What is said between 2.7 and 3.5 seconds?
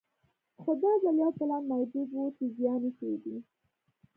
وڅېړي.